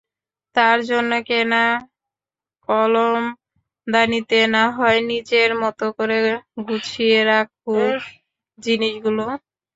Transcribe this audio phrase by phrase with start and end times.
[0.55, 1.63] তার জন্য কেনা
[2.69, 6.17] কলমদানিতে নাহয় নিজের মতো করে
[6.65, 7.95] গুছিয়ে রাখুক
[8.59, 9.23] জিনিসগুলো।